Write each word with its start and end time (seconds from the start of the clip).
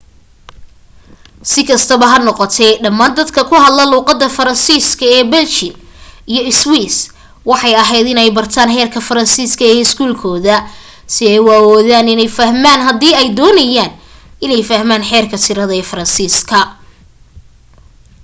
si 1.49 1.61
kastaba 1.69 2.05
ha 2.11 2.17
noqotee 2.27 2.71
dhamaan 2.83 3.13
dadka 3.19 3.41
ku 3.49 3.55
hadla 3.63 3.83
luuqada 3.93 4.27
faransiis 4.37 4.87
ka 4.99 5.05
ee 5.17 5.23
belgian 5.33 5.75
iyo 6.31 6.43
swiss 6.61 6.95
waxay 7.49 7.73
aheyd 7.83 8.07
in 8.13 8.21
ay 8.23 8.29
bartaan 8.37 8.69
heerka 8.77 8.99
faransiiska 9.09 9.63
ee 9.69 9.77
iskuul 9.83 10.13
kooda 10.23 10.55
si 11.13 11.21
ay 11.31 11.39
u 11.45 11.47
awoodaan 11.57 12.11
iney 12.13 12.29
fahmaan 12.37 12.81
haddii 12.87 13.15
ay 13.19 13.27
doonayaan 13.39 13.91
iney 14.45 14.61
fahmaan 14.69 15.07
xeerka 15.09 15.37
tirade 15.45 15.73
ee 15.77 15.89
faransiiska 15.91 16.59